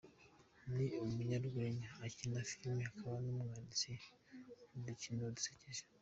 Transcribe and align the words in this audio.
Ni 0.73 0.85
umunyarwenya, 1.05 1.89
akina 2.05 2.39
filime 2.49 2.83
akaba 2.89 3.15
n’umwanditsi 3.23 3.91
w’udukino 4.69 5.23
dusekeje. 5.37 5.83